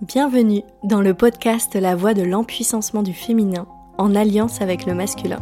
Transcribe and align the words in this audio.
Bienvenue 0.00 0.62
dans 0.84 1.00
le 1.00 1.12
podcast 1.12 1.74
La 1.74 1.96
voix 1.96 2.14
de 2.14 2.22
l'empuissancement 2.22 3.02
du 3.02 3.12
féminin 3.12 3.66
en 3.98 4.14
alliance 4.14 4.60
avec 4.60 4.86
le 4.86 4.94
masculin. 4.94 5.40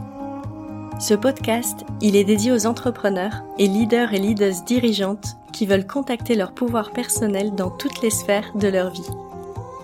Ce 0.98 1.12
podcast, 1.12 1.84
il 2.00 2.16
est 2.16 2.25
dédié 2.25 2.52
aux 2.52 2.64
entrepreneurs 2.64 3.45
et 3.58 3.66
leaders 3.66 4.14
et 4.14 4.19
leaders 4.19 4.62
dirigeantes 4.64 5.37
qui 5.53 5.66
veulent 5.66 5.87
contacter 5.87 6.37
leur 6.37 6.53
pouvoir 6.53 6.92
personnel 6.92 7.54
dans 7.54 7.69
toutes 7.69 8.00
les 8.00 8.08
sphères 8.08 8.50
de 8.54 8.69
leur 8.69 8.92
vie. 8.92 9.11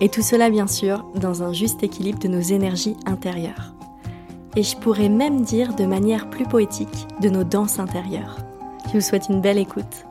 Et 0.01 0.09
tout 0.09 0.23
cela 0.23 0.49
bien 0.49 0.65
sûr 0.65 1.05
dans 1.13 1.43
un 1.43 1.53
juste 1.53 1.83
équilibre 1.83 2.17
de 2.17 2.29
nos 2.29 2.41
énergies 2.41 2.97
intérieures. 3.05 3.75
Et 4.55 4.63
je 4.63 4.75
pourrais 4.75 5.09
même 5.09 5.41
dire 5.41 5.75
de 5.75 5.85
manière 5.85 6.31
plus 6.31 6.47
poétique 6.47 7.05
de 7.21 7.29
nos 7.29 7.43
danses 7.43 7.77
intérieures. 7.77 8.39
Je 8.87 8.93
vous 8.93 9.01
souhaite 9.01 9.29
une 9.29 9.39
belle 9.39 9.59
écoute. 9.59 10.07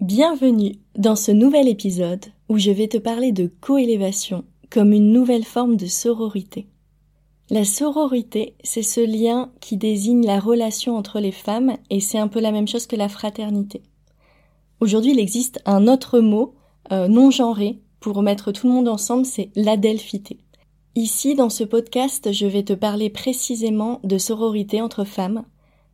Bienvenue 0.00 0.76
dans 0.96 1.16
ce 1.16 1.32
nouvel 1.32 1.66
épisode 1.66 2.24
où 2.48 2.58
je 2.58 2.70
vais 2.70 2.88
te 2.88 2.98
parler 2.98 3.32
de 3.32 3.50
coélévation 3.60 4.44
comme 4.70 4.92
une 4.92 5.12
nouvelle 5.12 5.44
forme 5.44 5.76
de 5.76 5.86
sororité. 5.86 6.66
La 7.50 7.64
sororité, 7.64 8.54
c'est 8.62 8.82
ce 8.82 9.00
lien 9.00 9.50
qui 9.60 9.78
désigne 9.78 10.26
la 10.26 10.38
relation 10.38 10.96
entre 10.96 11.18
les 11.20 11.32
femmes 11.32 11.76
et 11.88 12.00
c'est 12.00 12.18
un 12.18 12.28
peu 12.28 12.40
la 12.40 12.52
même 12.52 12.68
chose 12.68 12.86
que 12.86 12.96
la 12.96 13.08
fraternité. 13.08 13.82
Aujourd'hui, 14.80 15.12
il 15.12 15.18
existe 15.18 15.60
un 15.64 15.88
autre 15.88 16.20
mot 16.20 16.54
euh, 16.92 17.08
non 17.08 17.30
genré 17.30 17.80
pour 18.00 18.22
mettre 18.22 18.52
tout 18.52 18.66
le 18.66 18.74
monde 18.74 18.88
ensemble, 18.88 19.24
c'est 19.24 19.50
l'adelphité. 19.56 20.38
Ici, 20.94 21.34
dans 21.34 21.50
ce 21.50 21.64
podcast, 21.64 22.32
je 22.32 22.46
vais 22.46 22.62
te 22.62 22.72
parler 22.72 23.10
précisément 23.10 24.00
de 24.04 24.18
sororité 24.18 24.80
entre 24.80 25.04
femmes, 25.04 25.44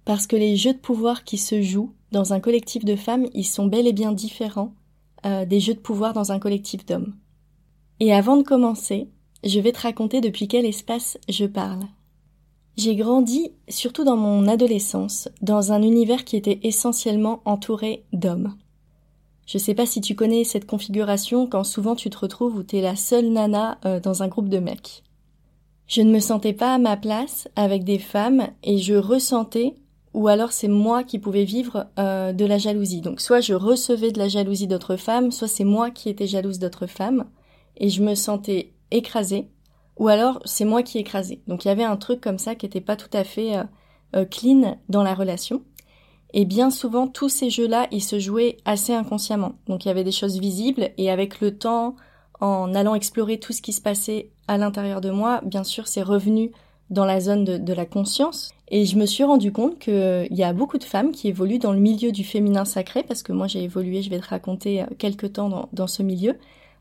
parce 0.05 0.27
que 0.27 0.37
les 0.37 0.57
jeux 0.57 0.75
de 0.75 0.79
pouvoir 0.79 1.25
qui 1.25 1.39
se 1.39 1.63
jouent 1.63 1.93
dans 2.13 2.33
un 2.33 2.41
collectif 2.41 2.85
de 2.85 2.97
femmes, 2.97 3.27
ils 3.33 3.45
sont 3.45 3.67
bel 3.67 3.87
et 3.87 3.93
bien 3.93 4.13
différents 4.13 4.75
euh, 5.25 5.45
des 5.45 5.61
jeux 5.61 5.75
de 5.75 5.81
pouvoir 5.81 6.13
dans 6.13 6.33
un 6.33 6.39
collectif 6.39 6.85
d'hommes. 6.87 7.15
Et 8.01 8.13
avant 8.13 8.37
de 8.37 8.43
commencer, 8.43 9.09
je 9.45 9.61
vais 9.61 9.73
te 9.73 9.81
raconter 9.81 10.21
depuis 10.21 10.49
quel 10.49 10.65
espace 10.65 11.19
je 11.29 11.47
parle. 11.47 11.83
J'ai 12.77 12.97
grandi, 12.97 13.53
surtout 13.69 14.05
dans 14.05 14.17
mon 14.17 14.49
adolescence, 14.49 15.29
dans 15.43 15.73
un 15.73 15.83
univers 15.83 16.25
qui 16.25 16.37
était 16.37 16.59
essentiellement 16.65 17.41
entouré 17.45 18.05
d'hommes. 18.13 18.57
Je 19.47 19.59
sais 19.59 19.75
pas 19.75 19.87
si 19.87 20.01
tu 20.01 20.15
connais 20.15 20.45
cette 20.45 20.67
configuration 20.67 21.47
quand 21.47 21.65
souvent 21.65 21.95
tu 21.95 22.11
te 22.11 22.19
retrouves 22.19 22.57
où 22.57 22.63
t'es 22.63 22.81
la 22.81 22.97
seule 22.97 23.29
nana 23.29 23.79
euh, 23.85 24.01
dans 24.01 24.23
un 24.23 24.29
groupe 24.29 24.49
de 24.49 24.59
mecs. 24.59 25.05
Je 25.87 26.01
ne 26.01 26.11
me 26.11 26.19
sentais 26.19 26.55
pas 26.55 26.75
à 26.75 26.79
ma 26.79 26.97
place 26.97 27.49
avec 27.55 27.85
des 27.85 27.99
femmes 27.99 28.49
et 28.63 28.79
je 28.79 28.95
ressentais 28.95 29.75
ou 30.15 30.29
alors 30.29 30.53
c'est 30.53 30.69
moi 30.69 31.03
qui 31.03 31.19
pouvais 31.19 31.45
vivre 31.45 31.89
euh, 31.99 32.33
de 32.33 32.45
la 32.47 32.57
jalousie. 32.57 33.01
Donc 33.01 33.21
soit 33.21 33.41
je 33.41 33.53
recevais 33.53 34.13
de 34.13 34.19
la 34.19 34.29
jalousie 34.29 34.69
d'autres 34.69 34.97
femmes, 34.97 35.33
soit 35.33 35.49
c'est 35.49 35.65
moi 35.65 35.91
qui 35.91 36.09
étais 36.09 36.27
jalouse 36.27 36.59
d'autres 36.59 36.87
femmes, 36.87 37.27
et 37.77 37.91
je 37.91 38.03
me 38.03 38.15
sentais 38.15 38.73
écrasée, 38.93 39.49
ou 39.97 40.09
alors 40.09 40.41
c'est 40.45 40.65
moi 40.65 40.83
qui 40.83 40.99
écrasais. 40.99 41.41
Donc 41.49 41.65
il 41.65 41.69
y 41.69 41.71
avait 41.71 41.85
un 41.85 41.97
truc 41.97 42.21
comme 42.21 42.39
ça 42.39 42.55
qui 42.55 42.65
n'était 42.65 42.81
pas 42.81 42.97
tout 42.97 43.11
à 43.13 43.25
fait 43.25 43.57
euh, 43.57 43.65
euh, 44.17 44.25
clean 44.25 44.79
dans 44.89 45.03
la 45.03 45.15
relation. 45.15 45.63
Et 46.33 46.45
bien 46.45 46.71
souvent, 46.71 47.07
tous 47.07 47.29
ces 47.29 47.51
jeux-là, 47.51 47.87
ils 47.93 48.03
se 48.03 48.19
jouaient 48.19 48.57
assez 48.65 48.93
inconsciemment. 48.93 49.53
Donc 49.69 49.85
il 49.85 49.89
y 49.89 49.91
avait 49.91 50.05
des 50.05 50.13
choses 50.13 50.39
visibles, 50.39 50.91
et 50.97 51.11
avec 51.11 51.41
le 51.41 51.59
temps, 51.59 51.97
en 52.41 52.75
allant 52.75 52.95
explorer 52.95 53.39
tout 53.39 53.53
ce 53.53 53.63
qui 53.63 53.73
se 53.73 53.81
passait 53.81 54.31
à 54.49 54.59
l'intérieur 54.59 55.01
de 55.01 55.11
moi, 55.11 55.41
bien 55.45 55.65
sûr, 55.65 55.87
c'est 55.89 56.03
revenu 56.03 56.53
dans 56.91 57.05
la 57.05 57.21
zone 57.21 57.45
de, 57.45 57.73
la 57.73 57.87
conscience. 57.87 58.53
Et 58.77 58.87
je 58.87 58.99
me 58.99 59.07
suis 59.07 59.23
rendu 59.23 59.53
compte 59.53 59.79
qu'il 59.79 60.27
y 60.33 60.43
a 60.43 60.53
beaucoup 60.53 60.79
de 60.79 60.85
femmes 60.85 61.13
qui 61.13 61.29
évoluent 61.29 61.61
dans 61.61 61.73
le 61.73 61.79
milieu 61.79 62.11
du 62.11 62.25
féminin 62.25 62.65
sacré, 62.65 63.05
parce 63.05 63.23
que 63.23 63.33
moi 63.33 63.47
j'ai 63.47 63.63
évolué, 63.63 64.03
je 64.03 64.11
vais 64.11 64.19
te 64.19 64.27
raconter 64.27 64.83
euh, 64.83 64.87
quelques 64.99 65.35
temps 65.35 65.49
dans, 65.49 65.69
dans, 65.73 65.87
ce 65.87 66.03
milieu, 66.03 66.33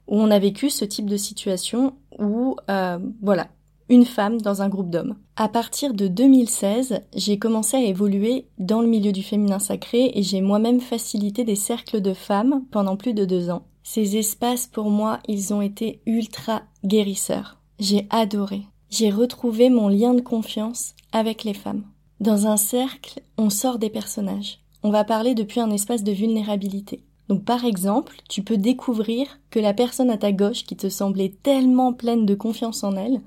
où 0.07 0.19
on 0.19 0.31
a 0.31 0.39
vécu 0.39 0.71
ce 0.71 0.85
type 0.85 1.07
de 1.07 1.17
situation 1.17 1.93
où, 2.17 2.55
euh, 2.71 2.97
voilà, 3.21 3.47
une 3.89 4.05
femme 4.05 4.41
dans 4.41 4.63
un 4.63 4.69
groupe 4.69 4.89
d'hommes. 4.89 5.17
À 5.35 5.47
partir 5.47 5.93
de 5.93 6.07
2016, 6.07 7.01
j'ai 7.15 7.37
commencé 7.37 7.77
à 7.77 7.83
évoluer 7.83 8.47
dans 8.57 8.81
le 8.81 8.87
milieu 8.87 9.11
du 9.11 9.21
féminin 9.21 9.59
sacré 9.59 10.13
et 10.15 10.23
j'ai 10.23 10.41
moi-même 10.41 10.81
facilité 10.81 11.43
des 11.43 11.55
cercles 11.55 12.01
de 12.01 12.15
femmes 12.15 12.63
pendant 12.71 12.97
plus 12.97 13.13
de 13.13 13.25
deux 13.25 13.51
ans. 13.51 13.67
Ces 13.83 14.17
espaces, 14.17 14.65
pour 14.65 14.89
moi, 14.89 15.19
ils 15.27 15.53
ont 15.53 15.61
été 15.61 16.01
ultra 16.07 16.63
guérisseurs. 16.83 17.59
J'ai 17.77 18.07
adoré 18.09 18.63
j'ai 18.93 19.09
retrouvé 19.09 19.71
mon 19.71 19.87
lien 19.87 20.13
de 20.13 20.21
confiance 20.21 20.93
avec 21.11 21.43
les 21.43 21.55
femmes. 21.55 21.83
Dans 22.19 22.45
un 22.45 22.57
cercle, 22.57 23.21
on 23.39 23.49
sort 23.49 23.79
des 23.79 23.89
personnages. 23.89 24.59
On 24.83 24.91
va 24.91 25.03
parler 25.03 25.33
depuis 25.33 25.61
un 25.61 25.71
espace 25.71 26.03
de 26.03 26.11
vulnérabilité. 26.11 27.03
Donc 27.27 27.43
par 27.43 27.65
exemple, 27.65 28.15
tu 28.29 28.43
peux 28.43 28.57
découvrir 28.57 29.25
que 29.49 29.59
la 29.59 29.73
personne 29.73 30.11
à 30.11 30.17
ta 30.19 30.31
gauche 30.31 30.63
qui 30.63 30.75
te 30.75 30.89
semblait 30.89 31.33
tellement 31.41 31.91
pleine 31.91 32.27
de 32.27 32.35
confiance 32.35 32.83
en 32.83 32.95
elle, 32.95 33.21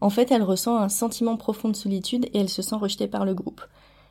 en 0.00 0.08
fait 0.08 0.30
elle 0.32 0.42
ressent 0.42 0.78
un 0.78 0.88
sentiment 0.88 1.36
profond 1.36 1.68
de 1.68 1.76
solitude 1.76 2.24
et 2.32 2.38
elle 2.38 2.48
se 2.48 2.62
sent 2.62 2.76
rejetée 2.76 3.08
par 3.08 3.26
le 3.26 3.34
groupe. 3.34 3.60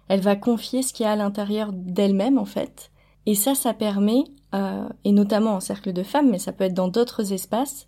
Elle 0.10 0.22
va 0.22 0.36
confier 0.36 0.84
ce 0.84 0.94
qu'il 0.94 1.06
y 1.06 1.10
a 1.10 1.14
à 1.14 1.16
l'intérieur 1.16 1.72
d'elle-même 1.74 2.38
en 2.38 2.46
fait. 2.46 2.92
Et 3.26 3.34
ça, 3.34 3.56
ça 3.56 3.74
permet, 3.74 4.26
euh, 4.54 4.88
et 5.06 5.12
notamment 5.12 5.56
en 5.56 5.60
cercle 5.60 5.92
de 5.92 6.04
femmes, 6.04 6.30
mais 6.30 6.40
ça 6.40 6.52
peut 6.52 6.66
être 6.66 6.76
dans 6.76 6.88
d'autres 6.88 7.34
espaces, 7.34 7.88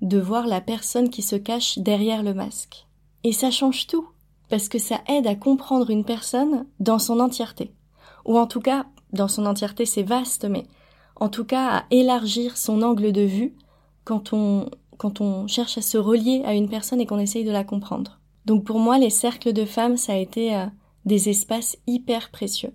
de 0.00 0.18
voir 0.18 0.46
la 0.46 0.60
personne 0.60 1.10
qui 1.10 1.22
se 1.22 1.36
cache 1.36 1.78
derrière 1.78 2.22
le 2.22 2.34
masque. 2.34 2.86
Et 3.24 3.32
ça 3.32 3.50
change 3.50 3.86
tout, 3.86 4.08
parce 4.48 4.68
que 4.68 4.78
ça 4.78 5.00
aide 5.08 5.26
à 5.26 5.34
comprendre 5.34 5.90
une 5.90 6.04
personne 6.04 6.66
dans 6.80 6.98
son 6.98 7.20
entièreté. 7.20 7.72
Ou 8.24 8.38
en 8.38 8.46
tout 8.46 8.60
cas, 8.60 8.86
dans 9.12 9.28
son 9.28 9.46
entièreté 9.46 9.86
c'est 9.86 10.02
vaste, 10.02 10.44
mais 10.44 10.66
en 11.16 11.28
tout 11.28 11.44
cas 11.44 11.68
à 11.68 11.84
élargir 11.90 12.56
son 12.56 12.82
angle 12.82 13.12
de 13.12 13.22
vue 13.22 13.54
quand 14.04 14.32
on, 14.32 14.70
quand 14.96 15.20
on 15.20 15.46
cherche 15.46 15.78
à 15.78 15.82
se 15.82 15.98
relier 15.98 16.42
à 16.44 16.54
une 16.54 16.68
personne 16.68 17.00
et 17.00 17.06
qu'on 17.06 17.18
essaye 17.18 17.44
de 17.44 17.50
la 17.50 17.64
comprendre. 17.64 18.18
Donc 18.46 18.64
pour 18.64 18.78
moi, 18.78 18.98
les 18.98 19.10
cercles 19.10 19.52
de 19.52 19.64
femmes, 19.64 19.96
ça 19.96 20.14
a 20.14 20.16
été 20.16 20.54
euh, 20.54 20.66
des 21.04 21.28
espaces 21.28 21.76
hyper 21.86 22.30
précieux. 22.30 22.72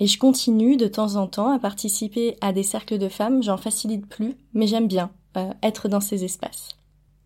Et 0.00 0.06
je 0.06 0.18
continue 0.18 0.76
de 0.76 0.86
temps 0.86 1.16
en 1.16 1.26
temps 1.26 1.50
à 1.50 1.58
participer 1.58 2.36
à 2.40 2.52
des 2.52 2.62
cercles 2.62 2.98
de 2.98 3.08
femmes, 3.08 3.42
j'en 3.42 3.56
facilite 3.56 4.06
plus, 4.06 4.36
mais 4.52 4.68
j'aime 4.68 4.86
bien. 4.86 5.10
Euh, 5.36 5.52
être 5.62 5.88
dans 5.88 6.00
ces 6.00 6.24
espaces. 6.24 6.70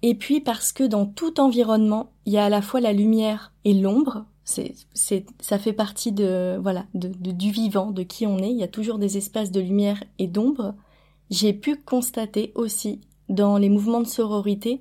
Et 0.03 0.17
puis 0.17 0.41
parce 0.41 0.73
que 0.73 0.83
dans 0.83 1.07
tout 1.07 1.39
environnement, 1.39 2.11
il 2.27 2.33
y 2.33 2.39
a 2.39 2.47
à 2.47 2.49
la 2.49 2.61
fois 2.61 2.81
la 2.81 2.93
lumière 2.93 3.53
et 3.65 3.75
l'ombre. 3.75 4.25
C'est, 4.45 4.75
c'est, 4.93 5.25
ça 5.41 5.57
fait 5.57 5.73
partie 5.73 6.11
de, 6.11 6.59
voilà, 6.61 6.85
de, 6.95 7.09
du 7.09 7.53
vivant, 7.53 7.93
de 7.93 8.03
qui 8.03 8.27
on 8.27 8.39
est. 8.39 8.51
Il 8.51 8.59
y 8.59 8.65
a 8.65 8.69
toujours 8.69 8.99
des 8.99 9.19
espaces 9.19 9.53
de 9.53 9.61
lumière 9.61 10.03
et 10.19 10.27
d'ombre. 10.27 10.75
J'ai 11.31 11.53
pu 11.53 11.77
constater 11.77 12.51
aussi 12.57 13.01
dans 13.29 13.57
les 13.57 13.69
mouvements 13.69 14.01
de 14.03 14.07
sororité 14.07 14.81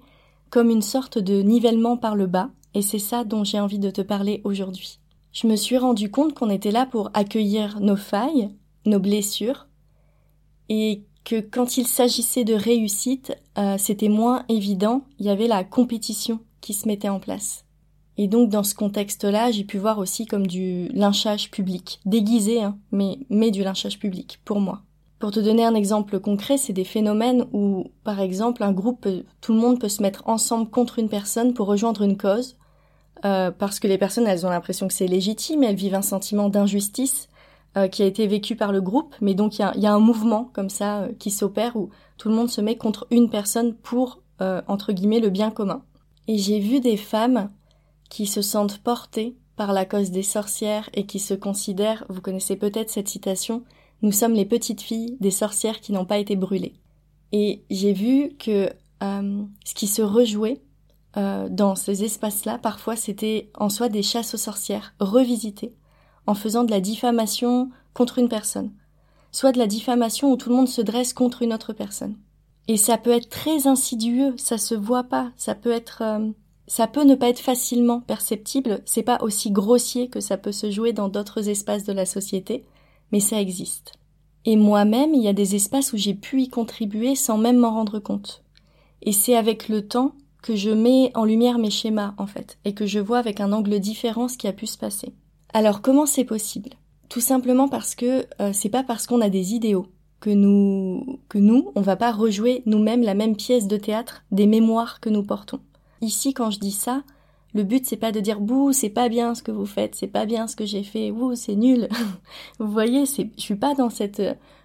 comme 0.50 0.72
une 0.72 0.82
sorte 0.82 1.20
de 1.20 1.44
nivellement 1.44 1.98
par 1.98 2.16
le 2.16 2.26
bas, 2.26 2.50
et 2.74 2.82
c'est 2.82 3.00
ça 3.00 3.24
dont 3.24 3.44
j'ai 3.44 3.60
envie 3.60 3.80
de 3.80 3.92
te 3.92 4.02
parler 4.02 4.42
aujourd'hui. 4.44 5.00
Je 5.32 5.48
me 5.48 5.56
suis 5.56 5.78
rendu 5.78 6.10
compte 6.12 6.34
qu'on 6.34 6.50
était 6.50 6.72
là 6.72 6.86
pour 6.86 7.12
accueillir 7.14 7.80
nos 7.80 7.96
failles, 7.96 8.50
nos 8.86 9.00
blessures, 9.00 9.68
et 10.68 11.04
que 11.24 11.40
quand 11.40 11.78
il 11.78 11.88
s'agissait 11.88 12.44
de 12.44 12.54
réussite, 12.54 13.34
euh, 13.58 13.76
c'était 13.78 14.10
moins 14.10 14.44
évident, 14.50 15.04
il 15.20 15.26
y 15.26 15.30
avait 15.30 15.48
la 15.48 15.64
compétition 15.64 16.40
qui 16.62 16.74
se 16.74 16.88
mettait 16.88 17.10
en 17.10 17.20
place. 17.20 17.66
Et 18.18 18.28
donc 18.28 18.50
dans 18.50 18.64
ce 18.64 18.76
contexte-là, 18.76 19.52
j'ai 19.52 19.64
pu 19.64 19.78
voir 19.78 19.98
aussi 19.98 20.26
comme 20.26 20.48
du 20.48 20.90
lynchage 20.90 21.50
public, 21.52 22.00
déguisé, 22.06 22.62
hein, 22.62 22.78
mais, 22.92 23.20
mais 23.30 23.52
du 23.52 23.64
lynchage 23.64 24.00
public, 24.00 24.40
pour 24.46 24.60
moi. 24.60 24.82
Pour 25.20 25.32
te 25.32 25.40
donner 25.40 25.64
un 25.64 25.76
exemple 25.76 26.20
concret, 26.20 26.58
c'est 26.58 26.74
des 26.74 26.84
phénomènes 26.84 27.46
où, 27.54 27.92
par 28.04 28.20
exemple, 28.20 28.64
un 28.64 28.72
groupe, 28.72 29.08
tout 29.40 29.54
le 29.54 29.60
monde 29.60 29.80
peut 29.80 29.90
se 29.90 30.02
mettre 30.02 30.28
ensemble 30.28 30.70
contre 30.70 30.98
une 30.98 31.10
personne 31.10 31.54
pour 31.54 31.68
rejoindre 31.68 32.02
une 32.02 32.18
cause, 32.18 32.58
euh, 33.24 33.52
parce 33.52 33.80
que 33.80 33.88
les 33.88 34.00
personnes, 34.00 34.26
elles 34.26 34.48
ont 34.48 34.50
l'impression 34.50 34.88
que 34.88 34.96
c'est 34.96 35.08
légitime, 35.08 35.64
elles 35.64 35.76
vivent 35.76 35.94
un 35.94 36.02
sentiment 36.02 36.50
d'injustice, 36.50 37.30
euh, 37.78 37.88
qui 37.88 38.04
a 38.04 38.06
été 38.06 38.28
vécu 38.28 38.58
par 38.58 38.74
le 38.74 38.82
groupe, 38.82 39.16
mais 39.22 39.34
donc 39.34 39.58
il 39.58 39.62
y 39.78 39.86
a, 39.86 39.94
un 39.94 40.00
mouvement 40.00 40.50
comme 40.52 40.70
ça 40.70 41.04
euh, 41.04 41.14
qui 41.18 41.32
s'opère 41.32 41.78
où 41.78 41.90
tout 42.18 42.28
le 42.28 42.36
monde 42.36 42.50
se 42.50 42.60
met 42.60 42.76
contre 42.76 43.08
une 43.12 43.30
personne 43.30 43.76
pour, 43.76 44.20
euh, 44.42 44.62
entre 44.68 44.92
guillemets, 44.92 45.22
le 45.22 45.30
bien 45.30 45.52
commun. 45.52 45.82
Et 46.28 46.38
j'ai 46.38 46.60
vu 46.60 46.82
des 46.82 46.98
femmes 46.98 47.50
qui 48.10 48.26
se 48.26 48.42
sentent 48.42 48.80
portées 48.80 49.38
par 49.56 49.72
la 49.72 49.86
cause 49.86 50.12
des 50.12 50.22
sorcières 50.22 50.90
et 50.94 51.06
qui 51.06 51.20
se 51.20 51.34
considèrent, 51.34 52.04
vous 52.10 52.20
connaissez 52.20 52.58
peut-être 52.58 52.90
cette 52.90 53.08
citation, 53.08 53.64
nous 54.02 54.12
sommes 54.12 54.34
les 54.34 54.44
petites 54.44 54.82
filles 54.82 55.16
des 55.22 55.32
sorcières 55.32 55.80
qui 55.80 55.94
n'ont 55.94 56.04
pas 56.04 56.18
été 56.18 56.36
brûlées. 56.36 56.74
Et 57.32 57.64
j'ai 57.70 57.94
vu 57.94 58.34
que 58.38 58.70
ce 59.02 59.74
qui 59.74 59.88
se 59.88 60.02
rejouait 60.02 60.62
dans 61.16 61.76
ces 61.76 62.04
espaces-là, 62.04 62.58
parfois 62.58 62.98
c'était 62.98 63.50
en 63.56 63.70
soi 63.70 63.88
des 63.88 64.04
chasses 64.04 64.34
aux 64.34 64.38
sorcières 64.38 64.94
revisitées, 65.00 65.74
en 66.32 66.34
faisant 66.34 66.64
de 66.64 66.72
la 66.72 66.80
diffamation 66.80 67.70
contre 67.94 68.18
une 68.18 68.30
personne, 68.30 68.72
soit 69.34 69.52
de 69.52 69.58
la 69.58 69.68
diffamation 69.68 70.32
où 70.32 70.38
tout 70.38 70.50
le 70.50 70.56
monde 70.56 70.70
se 70.70 70.82
dresse 70.82 71.12
contre 71.12 71.42
une 71.42 71.54
autre 71.54 71.74
personne. 71.74 72.16
Et 72.70 72.78
ça 72.78 72.98
peut 72.98 73.12
être 73.12 73.28
très 73.28 73.68
insidieux, 73.68 74.34
ça 74.38 74.58
se 74.58 74.74
voit 74.74 75.04
pas, 75.04 75.34
ça 75.36 75.56
peut 75.56 75.72
être 75.72 76.04
euh, 76.04 76.30
ça 76.68 76.88
peut 76.88 77.04
ne 77.04 77.16
pas 77.16 77.28
être 77.28 77.42
facilement 77.42 78.00
perceptible, 78.00 78.82
c'est 78.86 79.04
pas 79.04 79.22
aussi 79.22 79.52
grossier 79.52 80.08
que 80.08 80.22
ça 80.22 80.38
peut 80.38 80.54
se 80.54 80.72
jouer 80.72 80.94
dans 80.94 81.10
d'autres 81.10 81.50
espaces 81.50 81.84
de 81.84 81.92
la 81.92 82.06
société, 82.06 82.64
mais 83.12 83.20
ça 83.20 83.42
existe. 83.42 83.92
Et 84.46 84.56
moi-même, 84.56 85.14
il 85.14 85.22
y 85.22 85.28
a 85.28 85.34
des 85.34 85.56
espaces 85.56 85.92
où 85.92 85.98
j'ai 85.98 86.14
pu 86.14 86.44
y 86.44 86.50
contribuer 86.50 87.16
sans 87.16 87.38
même 87.38 87.58
m'en 87.58 87.72
rendre 87.72 88.00
compte. 88.00 88.42
Et 89.02 89.12
c'est 89.12 89.36
avec 89.36 89.68
le 89.68 89.86
temps 89.86 90.16
que 90.42 90.56
je 90.56 90.70
mets 90.70 91.12
en 91.14 91.26
lumière 91.26 91.60
mes 91.60 91.72
schémas, 91.72 92.14
en 92.18 92.26
fait, 92.26 92.58
et 92.64 92.74
que 92.74 92.86
je 92.86 93.00
vois 93.00 93.20
avec 93.20 93.42
un 93.42 93.52
angle 93.52 93.82
différent 93.82 94.30
ce 94.30 94.38
qui 94.38 94.48
a 94.48 94.54
pu 94.54 94.66
se 94.66 94.78
passer. 94.78 95.14
Alors 95.54 95.82
comment 95.82 96.06
c'est 96.06 96.24
possible? 96.24 96.72
Tout 97.10 97.20
simplement 97.20 97.68
parce 97.68 97.96
que 97.96 98.26
euh, 98.40 98.52
c'est 98.54 98.70
pas 98.70 98.84
parce 98.84 99.06
qu'on 99.06 99.22
a 99.22 99.30
des 99.30 99.54
idéaux 99.54 99.88
que 100.20 100.30
nous 100.30 101.20
que 101.30 101.38
nous 101.38 101.72
on 101.76 101.82
va 101.82 101.96
pas 101.96 102.12
rejouer 102.12 102.64
nous-mêmes 102.66 103.04
la 103.04 103.16
même 103.16 103.36
pièce 103.36 103.68
de 103.68 103.78
théâtre 103.78 104.24
des 104.32 104.48
mémoires 104.48 105.00
que 105.00 105.10
nous 105.10 105.24
portons. 105.24 105.60
Ici 106.02 106.34
quand 106.34 106.52
je 106.52 106.60
dis 106.60 106.72
ça, 106.72 107.04
le 107.54 107.64
but 107.64 107.86
c'est 107.86 107.98
pas 107.98 108.14
de 108.14 108.22
dire 108.22 108.40
bouh, 108.40 108.72
c'est 108.72 108.90
pas 108.90 109.10
bien 109.10 109.36
ce 109.36 109.44
que 109.44 109.52
vous 109.52 109.66
faites, 109.66 109.96
c'est 109.96 110.08
pas 110.08 110.26
bien 110.26 110.48
ce 110.48 110.56
que 110.56 110.66
j'ai 110.66 110.84
fait, 110.84 111.12
ouh, 111.12 111.36
c'est 111.36 111.56
nul. 111.56 111.90
vous 112.60 112.72
voyez, 112.72 113.06
c'est 113.06 113.30
je 113.36 113.42
suis 113.42 113.56
pas 113.56 113.76
dans 113.76 113.90
cette 113.90 114.22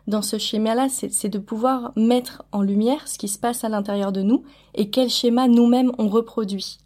dans 0.06 0.22
ce 0.22 0.38
schéma-là, 0.38 0.86
c'est 0.88 1.28
de 1.28 1.38
pouvoir 1.38 1.92
mettre 1.96 2.44
en 2.52 2.62
lumière 2.62 3.08
ce 3.08 3.18
qui 3.18 3.26
se 3.26 3.40
passe 3.40 3.64
à 3.64 3.68
l'intérieur 3.68 4.12
de 4.12 4.22
nous 4.22 4.44
et 4.74 4.88
quel 4.88 5.10
schéma 5.10 5.48
nous-mêmes 5.48 5.90
on 5.98 6.06
reproduit. 6.06 6.78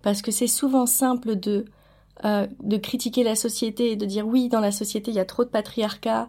Parce 0.00 0.22
que 0.22 0.30
c'est 0.30 0.46
souvent 0.46 0.86
simple 0.86 1.36
de 1.36 1.66
euh, 2.24 2.46
de 2.62 2.76
critiquer 2.76 3.24
la 3.24 3.34
société 3.34 3.92
et 3.92 3.96
de 3.96 4.06
dire 4.06 4.26
oui, 4.26 4.48
dans 4.48 4.60
la 4.60 4.72
société 4.72 5.10
il 5.10 5.14
y 5.14 5.20
a 5.20 5.24
trop 5.24 5.44
de 5.44 5.48
patriarcat, 5.48 6.28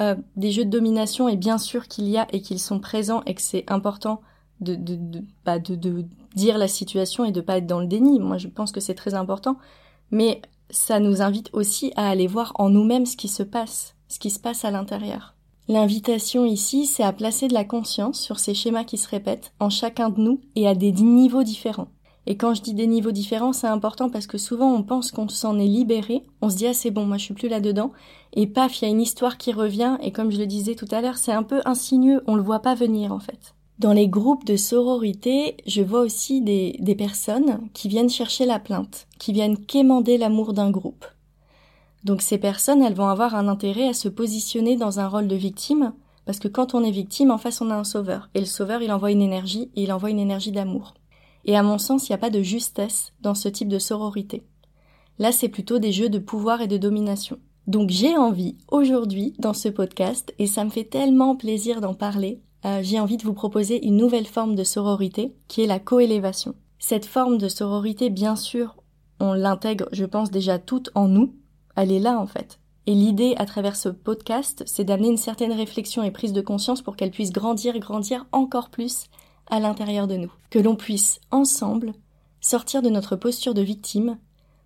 euh, 0.00 0.14
des 0.36 0.50
jeux 0.50 0.64
de 0.64 0.70
domination 0.70 1.28
et 1.28 1.36
bien 1.36 1.58
sûr 1.58 1.88
qu'il 1.88 2.08
y 2.08 2.16
a 2.16 2.26
et 2.32 2.40
qu'ils 2.40 2.60
sont 2.60 2.80
présents 2.80 3.22
et 3.26 3.34
que 3.34 3.42
c'est 3.42 3.64
important 3.70 4.20
de 4.60 4.74
de, 4.74 4.94
de, 4.96 5.24
bah, 5.44 5.58
de, 5.58 5.74
de 5.74 6.04
dire 6.34 6.58
la 6.58 6.68
situation 6.68 7.24
et 7.24 7.32
de 7.32 7.40
pas 7.40 7.58
être 7.58 7.66
dans 7.66 7.80
le 7.80 7.86
déni. 7.86 8.20
Moi, 8.20 8.38
je 8.38 8.48
pense 8.48 8.72
que 8.72 8.80
c'est 8.80 8.94
très 8.94 9.14
important, 9.14 9.56
mais 10.10 10.42
ça 10.70 11.00
nous 11.00 11.22
invite 11.22 11.50
aussi 11.52 11.92
à 11.96 12.08
aller 12.08 12.26
voir 12.26 12.52
en 12.56 12.70
nous-mêmes 12.70 13.06
ce 13.06 13.16
qui 13.16 13.28
se 13.28 13.42
passe, 13.42 13.94
ce 14.08 14.18
qui 14.18 14.30
se 14.30 14.40
passe 14.40 14.64
à 14.64 14.70
l'intérieur. 14.70 15.34
L'invitation 15.66 16.44
ici, 16.44 16.86
c'est 16.86 17.02
à 17.02 17.12
placer 17.12 17.48
de 17.48 17.54
la 17.54 17.64
conscience 17.64 18.20
sur 18.20 18.38
ces 18.38 18.52
schémas 18.54 18.84
qui 18.84 18.98
se 18.98 19.08
répètent 19.08 19.52
en 19.60 19.70
chacun 19.70 20.10
de 20.10 20.20
nous 20.20 20.40
et 20.56 20.68
à 20.68 20.74
des 20.74 20.92
niveaux 20.92 21.42
différents. 21.42 21.88
Et 22.26 22.36
quand 22.36 22.54
je 22.54 22.62
dis 22.62 22.74
des 22.74 22.86
niveaux 22.86 23.12
différents, 23.12 23.52
c'est 23.52 23.66
important 23.66 24.08
parce 24.08 24.26
que 24.26 24.38
souvent 24.38 24.72
on 24.72 24.82
pense 24.82 25.10
qu'on 25.10 25.28
s'en 25.28 25.58
est 25.58 25.66
libéré, 25.66 26.24
on 26.40 26.48
se 26.48 26.56
dit 26.56 26.66
ah 26.66 26.74
c'est 26.74 26.90
bon, 26.90 27.04
moi 27.04 27.18
je 27.18 27.24
suis 27.24 27.34
plus 27.34 27.48
là-dedans, 27.48 27.92
et 28.32 28.46
paf, 28.46 28.80
il 28.80 28.84
y 28.84 28.88
a 28.88 28.90
une 28.90 29.02
histoire 29.02 29.36
qui 29.36 29.52
revient, 29.52 29.98
et 30.02 30.10
comme 30.10 30.30
je 30.30 30.38
le 30.38 30.46
disais 30.46 30.74
tout 30.74 30.88
à 30.90 31.00
l'heure, 31.00 31.18
c'est 31.18 31.32
un 31.32 31.42
peu 31.42 31.60
insinueux, 31.64 32.22
on 32.26 32.34
le 32.34 32.42
voit 32.42 32.60
pas 32.60 32.74
venir 32.74 33.12
en 33.12 33.20
fait. 33.20 33.54
Dans 33.78 33.92
les 33.92 34.08
groupes 34.08 34.44
de 34.44 34.56
sororité, 34.56 35.56
je 35.66 35.82
vois 35.82 36.00
aussi 36.00 36.40
des, 36.40 36.76
des 36.78 36.94
personnes 36.94 37.68
qui 37.72 37.88
viennent 37.88 38.08
chercher 38.08 38.46
la 38.46 38.58
plainte, 38.58 39.06
qui 39.18 39.32
viennent 39.32 39.58
quémander 39.58 40.16
l'amour 40.16 40.52
d'un 40.52 40.70
groupe. 40.70 41.04
Donc 42.04 42.22
ces 42.22 42.38
personnes, 42.38 42.82
elles 42.82 42.94
vont 42.94 43.08
avoir 43.08 43.34
un 43.34 43.48
intérêt 43.48 43.88
à 43.88 43.94
se 43.94 44.08
positionner 44.08 44.76
dans 44.76 45.00
un 45.00 45.08
rôle 45.08 45.28
de 45.28 45.36
victime, 45.36 45.92
parce 46.24 46.38
que 46.38 46.48
quand 46.48 46.74
on 46.74 46.84
est 46.84 46.90
victime, 46.90 47.30
en 47.30 47.38
face 47.38 47.60
on 47.60 47.70
a 47.70 47.74
un 47.76 47.84
sauveur, 47.84 48.30
et 48.34 48.40
le 48.40 48.46
sauveur 48.46 48.80
il 48.80 48.92
envoie 48.92 49.10
une 49.10 49.22
énergie, 49.22 49.70
et 49.74 49.82
il 49.82 49.92
envoie 49.92 50.10
une 50.10 50.18
énergie 50.18 50.52
d'amour. 50.52 50.94
Et 51.44 51.56
à 51.56 51.62
mon 51.62 51.78
sens, 51.78 52.08
il 52.08 52.12
n'y 52.12 52.16
a 52.16 52.18
pas 52.18 52.30
de 52.30 52.42
justesse 52.42 53.12
dans 53.20 53.34
ce 53.34 53.48
type 53.48 53.68
de 53.68 53.78
sororité. 53.78 54.44
Là, 55.18 55.32
c'est 55.32 55.48
plutôt 55.48 55.78
des 55.78 55.92
jeux 55.92 56.08
de 56.08 56.18
pouvoir 56.18 56.60
et 56.60 56.66
de 56.66 56.76
domination. 56.76 57.38
Donc 57.66 57.90
j'ai 57.90 58.16
envie 58.16 58.56
aujourd'hui 58.68 59.34
dans 59.38 59.54
ce 59.54 59.68
podcast, 59.68 60.34
et 60.38 60.46
ça 60.46 60.64
me 60.64 60.70
fait 60.70 60.84
tellement 60.84 61.36
plaisir 61.36 61.80
d'en 61.80 61.94
parler, 61.94 62.42
euh, 62.64 62.80
j'ai 62.82 63.00
envie 63.00 63.16
de 63.16 63.24
vous 63.24 63.34
proposer 63.34 63.84
une 63.86 63.96
nouvelle 63.96 64.26
forme 64.26 64.54
de 64.54 64.64
sororité 64.64 65.34
qui 65.48 65.62
est 65.62 65.66
la 65.66 65.78
coélévation. 65.78 66.54
Cette 66.78 67.06
forme 67.06 67.38
de 67.38 67.48
sororité, 67.48 68.10
bien 68.10 68.36
sûr, 68.36 68.76
on 69.20 69.32
l'intègre, 69.32 69.88
je 69.92 70.04
pense, 70.04 70.30
déjà 70.30 70.58
toute 70.58 70.90
en 70.94 71.08
nous. 71.08 71.34
Elle 71.76 71.92
est 71.92 72.00
là, 72.00 72.18
en 72.18 72.26
fait. 72.26 72.58
Et 72.86 72.94
l'idée, 72.94 73.34
à 73.38 73.46
travers 73.46 73.76
ce 73.76 73.88
podcast, 73.88 74.62
c'est 74.66 74.84
d'amener 74.84 75.08
une 75.08 75.16
certaine 75.16 75.52
réflexion 75.52 76.02
et 76.02 76.10
prise 76.10 76.34
de 76.34 76.42
conscience 76.42 76.82
pour 76.82 76.96
qu'elle 76.96 77.10
puisse 77.10 77.32
grandir 77.32 77.78
grandir 77.78 78.26
encore 78.32 78.68
plus 78.68 79.06
à 79.48 79.60
l'intérieur 79.60 80.06
de 80.06 80.16
nous. 80.16 80.32
Que 80.50 80.58
l'on 80.58 80.76
puisse, 80.76 81.20
ensemble, 81.30 81.92
sortir 82.40 82.82
de 82.82 82.90
notre 82.90 83.16
posture 83.16 83.54
de 83.54 83.62
victime 83.62 84.18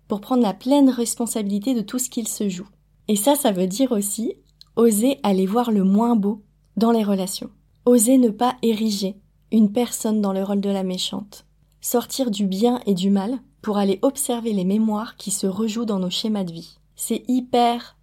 pour 0.07 0.21
prendre 0.21 0.43
la 0.43 0.53
pleine 0.53 0.89
responsabilité 0.89 1.73
de 1.73 1.81
tout 1.81 1.99
ce 1.99 2.09
qu'il 2.09 2.27
se 2.27 2.49
joue. 2.49 2.67
Et 3.07 3.15
ça, 3.15 3.35
ça 3.35 3.51
veut 3.51 3.67
dire 3.67 3.91
aussi 3.91 4.33
oser 4.75 5.19
aller 5.23 5.45
voir 5.45 5.71
le 5.71 5.83
moins 5.83 6.15
beau 6.15 6.43
dans 6.77 6.91
les 6.91 7.03
relations. 7.03 7.49
Oser 7.85 8.17
ne 8.17 8.29
pas 8.29 8.55
ériger 8.61 9.15
une 9.51 9.71
personne 9.71 10.21
dans 10.21 10.33
le 10.33 10.43
rôle 10.43 10.61
de 10.61 10.69
la 10.69 10.83
méchante. 10.83 11.45
Sortir 11.81 12.31
du 12.31 12.45
bien 12.45 12.81
et 12.85 12.93
du 12.93 13.09
mal 13.09 13.39
pour 13.61 13.77
aller 13.77 13.99
observer 14.01 14.53
les 14.53 14.65
mémoires 14.65 15.15
qui 15.17 15.31
se 15.31 15.47
rejouent 15.47 15.85
dans 15.85 15.99
nos 15.99 16.09
schémas 16.09 16.43
de 16.43 16.53
vie. 16.53 16.77
C'est 16.95 17.23
hyper 17.27 17.97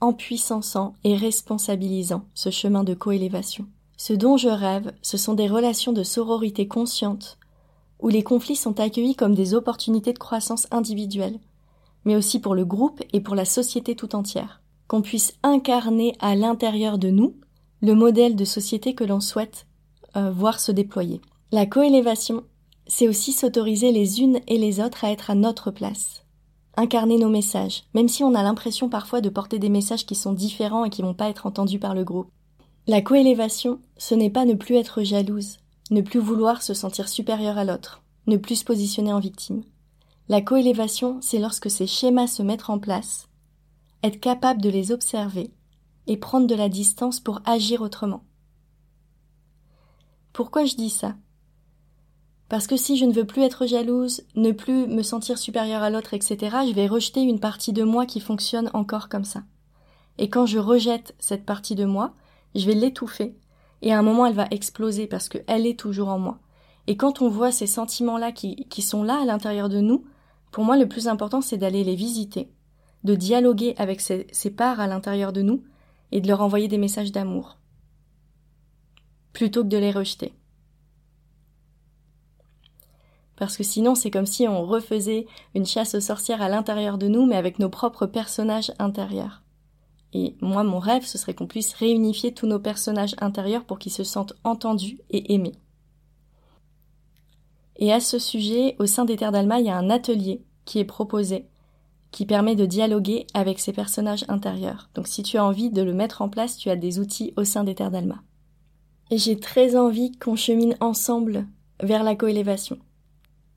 empuissançant 0.00 0.94
et 1.04 1.16
responsabilisant, 1.16 2.24
ce 2.34 2.50
chemin 2.50 2.82
de 2.84 2.94
coélévation. 2.94 3.66
Ce 3.96 4.12
dont 4.12 4.36
je 4.36 4.48
rêve, 4.48 4.92
ce 5.02 5.16
sont 5.16 5.34
des 5.34 5.48
relations 5.48 5.92
de 5.92 6.02
sororité 6.02 6.66
consciente, 6.66 7.38
où 8.00 8.08
les 8.08 8.22
conflits 8.22 8.56
sont 8.56 8.80
accueillis 8.80 9.14
comme 9.14 9.34
des 9.34 9.54
opportunités 9.54 10.12
de 10.12 10.18
croissance 10.18 10.66
individuelle, 10.70 11.38
mais 12.04 12.16
aussi 12.16 12.40
pour 12.40 12.54
le 12.54 12.64
groupe 12.64 13.00
et 13.12 13.20
pour 13.20 13.34
la 13.34 13.44
société 13.44 13.94
tout 13.94 14.14
entière. 14.14 14.60
Qu'on 14.88 15.02
puisse 15.02 15.34
incarner 15.42 16.16
à 16.20 16.34
l'intérieur 16.34 16.98
de 16.98 17.10
nous 17.10 17.34
le 17.80 17.94
modèle 17.94 18.36
de 18.36 18.44
société 18.44 18.94
que 18.94 19.04
l'on 19.04 19.20
souhaite 19.20 19.66
euh, 20.16 20.30
voir 20.30 20.60
se 20.60 20.72
déployer. 20.72 21.20
La 21.52 21.66
coélévation, 21.66 22.44
c'est 22.86 23.08
aussi 23.08 23.32
s'autoriser 23.32 23.92
les 23.92 24.20
unes 24.20 24.40
et 24.48 24.58
les 24.58 24.80
autres 24.80 25.04
à 25.04 25.10
être 25.10 25.30
à 25.30 25.34
notre 25.34 25.70
place. 25.70 26.24
Incarner 26.76 27.18
nos 27.18 27.28
messages, 27.28 27.84
même 27.94 28.08
si 28.08 28.24
on 28.24 28.34
a 28.34 28.42
l'impression 28.42 28.88
parfois 28.88 29.20
de 29.20 29.28
porter 29.28 29.58
des 29.58 29.68
messages 29.68 30.06
qui 30.06 30.14
sont 30.14 30.32
différents 30.32 30.84
et 30.84 30.90
qui 30.90 31.02
vont 31.02 31.14
pas 31.14 31.28
être 31.28 31.46
entendus 31.46 31.78
par 31.78 31.94
le 31.94 32.04
groupe. 32.04 32.30
La 32.88 33.00
coélévation, 33.00 33.80
ce 33.96 34.16
n'est 34.16 34.30
pas 34.30 34.44
ne 34.44 34.54
plus 34.54 34.74
être 34.74 35.04
jalouse, 35.04 35.58
ne 35.92 36.00
plus 36.00 36.18
vouloir 36.18 36.62
se 36.62 36.74
sentir 36.74 37.08
supérieur 37.08 37.56
à 37.56 37.64
l'autre, 37.64 38.02
ne 38.26 38.36
plus 38.36 38.56
se 38.56 38.64
positionner 38.64 39.12
en 39.12 39.20
victime. 39.20 39.62
La 40.28 40.40
coélévation, 40.40 41.20
c'est 41.20 41.38
lorsque 41.38 41.70
ces 41.70 41.86
schémas 41.86 42.26
se 42.26 42.42
mettent 42.42 42.68
en 42.68 42.80
place, 42.80 43.28
être 44.02 44.18
capable 44.18 44.60
de 44.60 44.68
les 44.68 44.90
observer 44.90 45.52
et 46.08 46.16
prendre 46.16 46.48
de 46.48 46.56
la 46.56 46.68
distance 46.68 47.20
pour 47.20 47.40
agir 47.44 47.82
autrement. 47.82 48.24
Pourquoi 50.32 50.64
je 50.64 50.74
dis 50.74 50.90
ça? 50.90 51.14
Parce 52.48 52.66
que 52.66 52.76
si 52.76 52.96
je 52.96 53.04
ne 53.04 53.12
veux 53.12 53.26
plus 53.26 53.42
être 53.42 53.64
jalouse, 53.64 54.22
ne 54.34 54.50
plus 54.50 54.88
me 54.88 55.04
sentir 55.04 55.38
supérieure 55.38 55.84
à 55.84 55.90
l'autre, 55.90 56.14
etc., 56.14 56.56
je 56.66 56.72
vais 56.72 56.88
rejeter 56.88 57.20
une 57.20 57.38
partie 57.38 57.72
de 57.72 57.84
moi 57.84 58.06
qui 58.06 58.18
fonctionne 58.18 58.70
encore 58.74 59.08
comme 59.08 59.24
ça. 59.24 59.44
Et 60.18 60.28
quand 60.28 60.46
je 60.46 60.58
rejette 60.58 61.14
cette 61.20 61.46
partie 61.46 61.76
de 61.76 61.84
moi, 61.84 62.12
je 62.54 62.66
vais 62.66 62.74
l'étouffer, 62.74 63.36
et 63.82 63.92
à 63.92 63.98
un 63.98 64.02
moment 64.02 64.26
elle 64.26 64.34
va 64.34 64.48
exploser 64.50 65.06
parce 65.06 65.28
qu'elle 65.28 65.66
est 65.66 65.78
toujours 65.78 66.08
en 66.08 66.18
moi. 66.18 66.38
Et 66.86 66.96
quand 66.96 67.22
on 67.22 67.28
voit 67.28 67.52
ces 67.52 67.66
sentiments-là 67.66 68.32
qui, 68.32 68.66
qui 68.68 68.82
sont 68.82 69.02
là 69.02 69.20
à 69.22 69.24
l'intérieur 69.24 69.68
de 69.68 69.80
nous, 69.80 70.04
pour 70.50 70.64
moi 70.64 70.76
le 70.76 70.88
plus 70.88 71.08
important 71.08 71.40
c'est 71.40 71.58
d'aller 71.58 71.84
les 71.84 71.96
visiter, 71.96 72.50
de 73.04 73.14
dialoguer 73.14 73.74
avec 73.78 74.00
ces, 74.00 74.26
ces 74.32 74.50
parts 74.50 74.80
à 74.80 74.86
l'intérieur 74.86 75.32
de 75.32 75.42
nous, 75.42 75.62
et 76.12 76.20
de 76.20 76.28
leur 76.28 76.42
envoyer 76.42 76.68
des 76.68 76.78
messages 76.78 77.10
d'amour, 77.10 77.58
plutôt 79.32 79.62
que 79.62 79.68
de 79.68 79.78
les 79.78 79.90
rejeter. 79.90 80.34
Parce 83.36 83.56
que 83.56 83.64
sinon, 83.64 83.94
c'est 83.94 84.10
comme 84.10 84.26
si 84.26 84.46
on 84.46 84.64
refaisait 84.64 85.26
une 85.54 85.66
chasse 85.66 85.94
aux 85.94 86.00
sorcières 86.00 86.42
à 86.42 86.48
l'intérieur 86.48 86.98
de 86.98 87.08
nous, 87.08 87.26
mais 87.26 87.34
avec 87.34 87.58
nos 87.58 87.70
propres 87.70 88.06
personnages 88.06 88.72
intérieurs. 88.78 89.41
Et 90.12 90.36
moi, 90.40 90.62
mon 90.62 90.78
rêve, 90.78 91.04
ce 91.04 91.18
serait 91.18 91.34
qu'on 91.34 91.46
puisse 91.46 91.72
réunifier 91.74 92.34
tous 92.34 92.46
nos 92.46 92.58
personnages 92.58 93.14
intérieurs 93.18 93.64
pour 93.64 93.78
qu'ils 93.78 93.92
se 93.92 94.04
sentent 94.04 94.34
entendus 94.44 95.00
et 95.10 95.34
aimés. 95.34 95.54
Et 97.76 97.92
à 97.92 98.00
ce 98.00 98.18
sujet, 98.18 98.76
au 98.78 98.86
sein 98.86 99.04
des 99.04 99.16
Terres 99.16 99.32
d'Alma, 99.32 99.60
il 99.60 99.66
y 99.66 99.70
a 99.70 99.76
un 99.76 99.90
atelier 99.90 100.42
qui 100.64 100.78
est 100.78 100.84
proposé 100.84 101.46
qui 102.12 102.26
permet 102.26 102.54
de 102.54 102.66
dialoguer 102.66 103.26
avec 103.32 103.58
ces 103.58 103.72
personnages 103.72 104.26
intérieurs. 104.28 104.90
Donc 104.94 105.08
si 105.08 105.22
tu 105.22 105.38
as 105.38 105.44
envie 105.44 105.70
de 105.70 105.82
le 105.82 105.94
mettre 105.94 106.20
en 106.20 106.28
place, 106.28 106.58
tu 106.58 106.68
as 106.68 106.76
des 106.76 106.98
outils 106.98 107.32
au 107.36 107.44
sein 107.44 107.64
des 107.64 107.74
Terres 107.74 107.90
d'Alma. 107.90 108.22
Et 109.10 109.18
j'ai 109.18 109.40
très 109.40 109.76
envie 109.76 110.12
qu'on 110.12 110.36
chemine 110.36 110.76
ensemble 110.80 111.46
vers 111.82 112.04
la 112.04 112.14
coélévation. 112.14 112.78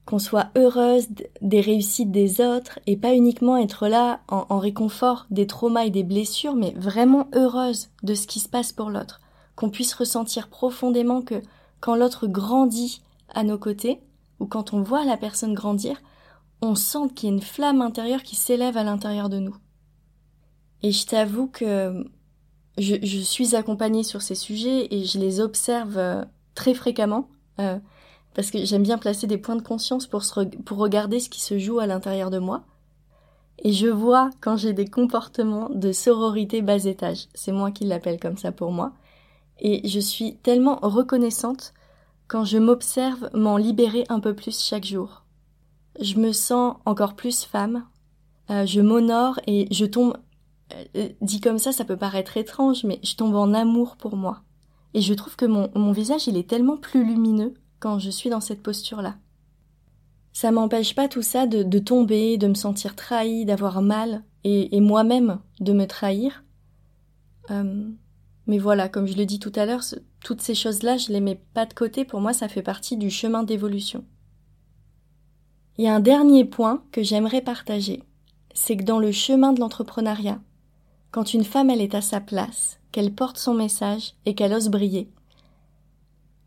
Qu'on 0.05 0.19
soit 0.19 0.49
heureuse 0.55 1.07
des 1.41 1.61
réussites 1.61 2.11
des 2.11 2.39
autres 2.39 2.79
et 2.85 2.95
pas 2.95 3.15
uniquement 3.15 3.57
être 3.57 3.87
là 3.87 4.21
en, 4.27 4.59
réconfort 4.59 5.25
des 5.31 5.47
traumas 5.47 5.85
et 5.85 5.89
des 5.89 6.03
blessures, 6.03 6.55
mais 6.55 6.73
vraiment 6.77 7.27
heureuse 7.33 7.89
de 8.03 8.13
ce 8.13 8.27
qui 8.27 8.39
se 8.39 8.47
passe 8.47 8.71
pour 8.71 8.91
l'autre. 8.91 9.19
Qu'on 9.55 9.71
puisse 9.71 9.95
ressentir 9.95 10.49
profondément 10.49 11.21
que 11.21 11.41
quand 11.79 11.95
l'autre 11.95 12.27
grandit 12.27 13.01
à 13.33 13.43
nos 13.43 13.57
côtés, 13.57 13.99
ou 14.39 14.45
quand 14.45 14.73
on 14.73 14.83
voit 14.83 15.05
la 15.05 15.17
personne 15.17 15.55
grandir, 15.55 15.97
on 16.61 16.75
sent 16.75 17.09
qu'il 17.15 17.29
y 17.29 17.31
a 17.31 17.35
une 17.35 17.41
flamme 17.41 17.81
intérieure 17.81 18.23
qui 18.23 18.35
s'élève 18.35 18.77
à 18.77 18.83
l'intérieur 18.83 19.29
de 19.29 19.39
nous. 19.39 19.55
Et 20.83 20.91
je 20.91 21.05
t'avoue 21.07 21.47
que 21.47 22.05
je, 22.77 23.21
suis 23.21 23.55
accompagnée 23.55 24.03
sur 24.03 24.21
ces 24.21 24.35
sujets 24.35 24.93
et 24.93 25.05
je 25.05 25.17
les 25.17 25.39
observe 25.39 25.97
euh, 25.97 26.23
très 26.53 26.73
fréquemment 26.73 27.29
euh, 27.59 27.79
parce 28.35 28.51
que 28.51 28.63
j'aime 28.65 28.83
bien 28.83 28.97
placer 28.97 29.25
des 29.27 29.37
points 29.37 29.55
de 29.55 29.61
conscience 29.61 30.05
pour, 30.05 30.23
pour 30.65 30.77
regarder 30.77 31.19
ce 31.19 31.29
qui 31.29 31.41
se 31.41 31.57
joue 31.57 31.79
à 31.79 31.87
l'intérieur 31.87 32.29
de 32.29 32.37
moi. 32.37 32.65
Et 33.63 33.71
je 33.71 33.87
vois 33.87 34.29
quand 34.41 34.57
j'ai 34.57 34.73
des 34.73 34.87
comportements 34.87 35.69
de 35.69 35.93
sororité 35.93 36.61
bas 36.61 36.83
étage. 36.83 37.27
C'est 37.33 37.53
moi 37.53 37.71
qui 37.71 37.85
l'appelle 37.85 38.19
comme 38.19 38.37
ça 38.37 38.51
pour 38.51 38.71
moi. 38.71 38.91
Et 39.59 39.87
je 39.87 40.01
suis 40.01 40.35
tellement 40.35 40.77
reconnaissante 40.81 41.73
quand 42.27 42.43
je 42.43 42.57
m'observe 42.57 43.29
m'en 43.33 43.55
libérer 43.55 44.03
un 44.09 44.19
peu 44.19 44.35
plus 44.35 44.61
chaque 44.61 44.85
jour. 44.85 45.23
Je 46.01 46.17
me 46.17 46.33
sens 46.33 46.75
encore 46.85 47.15
plus 47.15 47.45
femme. 47.45 47.85
Euh, 48.49 48.65
je 48.65 48.81
m'honore 48.81 49.39
et 49.47 49.67
je 49.71 49.85
tombe. 49.85 50.17
Euh, 50.97 51.09
dit 51.21 51.39
comme 51.39 51.57
ça, 51.57 51.71
ça 51.71 51.85
peut 51.85 51.95
paraître 51.95 52.35
étrange, 52.35 52.83
mais 52.83 52.99
je 53.01 53.15
tombe 53.15 53.35
en 53.35 53.53
amour 53.53 53.95
pour 53.95 54.17
moi. 54.17 54.41
Et 54.93 54.99
je 54.99 55.13
trouve 55.13 55.37
que 55.37 55.45
mon, 55.45 55.71
mon 55.73 55.93
visage, 55.93 56.27
il 56.27 56.35
est 56.35 56.49
tellement 56.49 56.75
plus 56.75 57.05
lumineux 57.05 57.53
quand 57.79 57.99
je 57.99 58.09
suis 58.09 58.29
dans 58.29 58.41
cette 58.41 58.63
posture-là. 58.63 59.15
Ça 60.33 60.51
m'empêche 60.51 60.95
pas 60.95 61.07
tout 61.07 61.21
ça 61.21 61.47
de, 61.47 61.79
tomber, 61.79 62.37
de 62.37 62.47
me 62.47 62.53
sentir 62.53 62.95
trahi, 62.95 63.45
d'avoir 63.45 63.81
mal, 63.81 64.23
et, 64.43 64.75
et 64.75 64.81
moi-même 64.81 65.39
de 65.59 65.73
me 65.73 65.87
trahir. 65.87 66.43
Euh, 67.51 67.89
mais 68.47 68.57
voilà, 68.59 68.89
comme 68.89 69.07
je 69.07 69.17
le 69.17 69.25
dis 69.25 69.39
tout 69.39 69.51
à 69.55 69.65
l'heure, 69.65 69.81
toutes 70.23 70.41
ces 70.41 70.55
choses-là, 70.55 70.97
je 70.97 71.11
les 71.11 71.21
mets 71.21 71.39
pas 71.53 71.65
de 71.65 71.73
côté. 71.73 72.05
Pour 72.05 72.21
moi, 72.21 72.33
ça 72.33 72.47
fait 72.47 72.61
partie 72.61 72.97
du 72.97 73.09
chemin 73.09 73.43
d'évolution. 73.43 74.03
Il 75.77 75.85
y 75.85 75.87
a 75.87 75.95
un 75.95 75.99
dernier 75.99 76.45
point 76.45 76.83
que 76.91 77.03
j'aimerais 77.03 77.41
partager. 77.41 78.03
C'est 78.53 78.77
que 78.77 78.83
dans 78.83 78.99
le 78.99 79.11
chemin 79.11 79.51
de 79.51 79.59
l'entrepreneuriat, 79.59 80.39
quand 81.11 81.33
une 81.33 81.43
femme 81.43 81.69
elle 81.69 81.81
est 81.81 81.95
à 81.95 82.01
sa 82.01 82.21
place, 82.21 82.79
qu'elle 82.91 83.13
porte 83.13 83.37
son 83.37 83.53
message 83.53 84.13
et 84.25 84.35
qu'elle 84.35 84.53
ose 84.53 84.69
briller, 84.69 85.09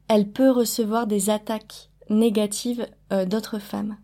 elle 0.09 0.31
peut 0.31 0.51
recevoir 0.51 1.07
des 1.07 1.31
attaques 1.31 1.91
négatives 2.11 2.87
euh, 3.13 3.27
d'autres 3.27 3.59
femmes. 3.59 3.97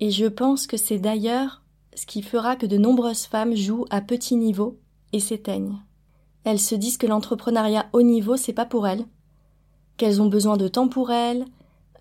Et 0.00 0.10
je 0.10 0.26
pense 0.26 0.66
que 0.66 0.76
c'est 0.76 0.98
d'ailleurs 0.98 1.62
ce 1.94 2.06
qui 2.06 2.22
fera 2.22 2.56
que 2.56 2.66
de 2.66 2.76
nombreuses 2.76 3.24
femmes 3.24 3.54
jouent 3.54 3.86
à 3.90 4.00
petit 4.00 4.36
niveau 4.36 4.78
et 5.12 5.20
s'éteignent. 5.20 5.78
Elles 6.44 6.60
se 6.60 6.74
disent 6.74 6.98
que 6.98 7.06
l'entrepreneuriat 7.06 7.86
haut 7.92 8.02
niveau, 8.02 8.36
c'est 8.36 8.52
pas 8.52 8.66
pour 8.66 8.86
elles, 8.86 9.06
qu'elles 9.96 10.20
ont 10.20 10.26
besoin 10.26 10.56
de 10.56 10.68
temps 10.68 10.88
pour 10.88 11.10
elles, 11.10 11.46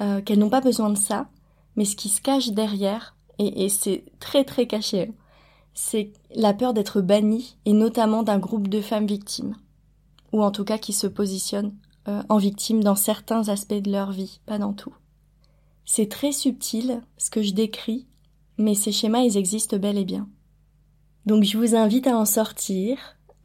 euh, 0.02 0.22
qu'elles 0.22 0.40
n'ont 0.40 0.50
pas 0.50 0.62
besoin 0.62 0.90
de 0.90 0.98
ça, 0.98 1.30
mais 1.76 1.86
ce 1.86 1.96
qui 1.96 2.10
se 2.10 2.22
cache 2.22 2.50
derrière, 2.50 3.16
et, 3.40 3.64
et 3.64 3.70
c'est 3.70 4.04
très 4.20 4.44
très 4.44 4.68
caché, 4.68 5.04
hein, 5.04 5.14
c'est 5.74 6.12
la 6.36 6.54
peur 6.54 6.74
d'être 6.74 7.02
bannie, 7.02 7.56
et 7.66 7.74
notamment 7.74 8.24
d'un 8.24 8.40
groupe 8.40 8.68
de 8.68 8.82
femmes 8.82 9.08
victimes, 9.08 9.56
ou 10.34 10.44
en 10.44 10.52
tout 10.52 10.66
cas 10.66 10.78
qui 10.78 10.92
se 10.92 11.08
positionnent 11.08 11.74
euh, 12.08 12.22
en 12.30 12.38
victime 12.38 12.84
dans 12.84 12.96
certains 12.96 13.50
aspects 13.50 13.74
de 13.74 13.92
leur 13.92 14.12
vie, 14.12 14.40
pas 14.46 14.58
dans 14.58 14.74
tout. 14.74 14.94
C'est 15.86 16.10
très 16.10 16.32
subtil 16.32 17.02
ce 17.18 17.30
que 17.30 17.42
je 17.42 17.54
décris, 17.54 18.08
mais 18.58 18.76
ces 18.76 18.92
schémas 18.92 19.22
ils 19.22 19.38
existent 19.38 19.78
bel 19.78 19.98
et 19.98 20.06
bien. 20.06 20.28
Donc 21.26 21.44
je 21.44 21.58
vous 21.58 21.76
invite 21.76 22.08
à 22.08 22.18
en 22.18 22.26
sortir, 22.26 22.98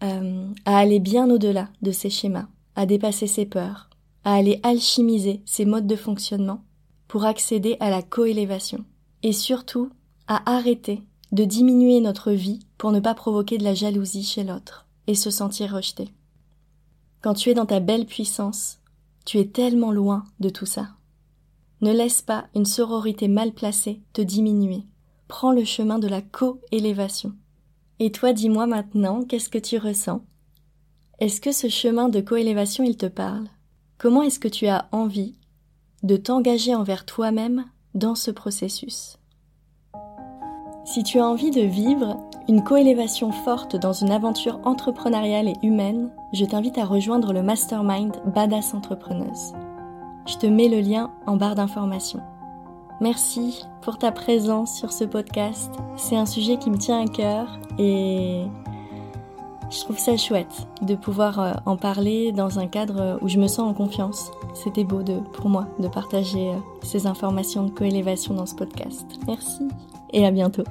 euh, 0.02 0.48
à 0.64 0.78
aller 0.78 1.00
bien 1.00 1.30
au-delà 1.30 1.68
de 1.82 1.92
ces 1.92 2.10
schémas, 2.10 2.48
à 2.74 2.86
dépasser 2.86 3.26
ses 3.26 3.46
peurs, 3.46 3.88
à 4.24 4.34
aller 4.34 4.60
alchimiser 4.62 5.42
ces 5.46 5.64
modes 5.64 5.86
de 5.86 5.96
fonctionnement 5.96 6.64
pour 7.06 7.24
accéder 7.24 7.76
à 7.80 7.90
la 7.90 8.02
coélévation. 8.02 8.84
Et 9.22 9.32
surtout, 9.32 9.90
à 10.26 10.54
arrêter 10.54 11.02
de 11.32 11.44
diminuer 11.44 12.00
notre 12.00 12.32
vie 12.32 12.60
pour 12.76 12.92
ne 12.92 13.00
pas 13.00 13.14
provoquer 13.14 13.58
de 13.58 13.64
la 13.64 13.74
jalousie 13.74 14.22
chez 14.22 14.44
l'autre 14.44 14.86
et 15.06 15.14
se 15.14 15.30
sentir 15.30 15.74
rejeté. 15.74 16.08
Quand 17.20 17.34
tu 17.34 17.50
es 17.50 17.54
dans 17.54 17.66
ta 17.66 17.80
belle 17.80 18.06
puissance, 18.06 18.78
tu 19.24 19.38
es 19.38 19.46
tellement 19.46 19.90
loin 19.90 20.24
de 20.38 20.48
tout 20.48 20.66
ça. 20.66 20.90
Ne 21.80 21.92
laisse 21.92 22.22
pas 22.22 22.46
une 22.54 22.64
sororité 22.64 23.28
mal 23.28 23.52
placée 23.52 24.00
te 24.12 24.22
diminuer. 24.22 24.84
Prends 25.26 25.52
le 25.52 25.64
chemin 25.64 25.98
de 25.98 26.08
la 26.08 26.22
coélévation. 26.22 27.34
Et 27.98 28.12
toi, 28.12 28.32
dis-moi 28.32 28.66
maintenant, 28.66 29.24
qu'est-ce 29.24 29.48
que 29.48 29.58
tu 29.58 29.78
ressens? 29.78 30.24
Est-ce 31.18 31.40
que 31.40 31.50
ce 31.50 31.68
chemin 31.68 32.08
de 32.08 32.20
coélévation, 32.20 32.84
il 32.84 32.96
te 32.96 33.06
parle? 33.06 33.48
Comment 33.98 34.22
est-ce 34.22 34.38
que 34.38 34.48
tu 34.48 34.68
as 34.68 34.88
envie 34.92 35.34
de 36.04 36.16
t'engager 36.16 36.76
envers 36.76 37.04
toi-même 37.04 37.64
dans 37.94 38.14
ce 38.14 38.30
processus? 38.30 39.17
Si 40.90 41.02
tu 41.02 41.20
as 41.20 41.26
envie 41.26 41.50
de 41.50 41.60
vivre 41.60 42.16
une 42.48 42.64
coélévation 42.64 43.30
forte 43.30 43.76
dans 43.76 43.92
une 43.92 44.10
aventure 44.10 44.58
entrepreneuriale 44.64 45.46
et 45.46 45.56
humaine, 45.62 46.08
je 46.32 46.46
t'invite 46.46 46.78
à 46.78 46.86
rejoindre 46.86 47.34
le 47.34 47.42
mastermind 47.42 48.16
Badass 48.34 48.72
Entrepreneuse. 48.72 49.52
Je 50.26 50.36
te 50.38 50.46
mets 50.46 50.70
le 50.70 50.80
lien 50.80 51.10
en 51.26 51.36
barre 51.36 51.56
d'information. 51.56 52.20
Merci 53.02 53.66
pour 53.82 53.98
ta 53.98 54.12
présence 54.12 54.74
sur 54.74 54.90
ce 54.94 55.04
podcast. 55.04 55.70
C'est 55.98 56.16
un 56.16 56.24
sujet 56.24 56.56
qui 56.56 56.70
me 56.70 56.78
tient 56.78 57.04
à 57.04 57.06
cœur 57.06 57.58
et 57.78 58.44
je 59.70 59.80
trouve 59.80 59.98
ça 59.98 60.16
chouette 60.16 60.66
de 60.80 60.94
pouvoir 60.94 61.38
euh, 61.38 61.52
en 61.66 61.76
parler 61.76 62.32
dans 62.32 62.58
un 62.58 62.66
cadre 62.66 63.18
où 63.20 63.28
je 63.28 63.38
me 63.38 63.46
sens 63.46 63.70
en 63.70 63.74
confiance. 63.74 64.30
C'était 64.54 64.84
beau 64.84 65.02
de, 65.02 65.18
pour 65.34 65.50
moi 65.50 65.66
de 65.80 65.88
partager 65.88 66.48
euh, 66.48 66.58
ces 66.82 67.06
informations 67.06 67.64
de 67.64 67.70
coélévation 67.70 68.32
dans 68.32 68.46
ce 68.46 68.54
podcast. 68.54 69.04
Merci 69.26 69.68
et 70.12 70.26
à 70.26 70.30
bientôt. 70.30 70.64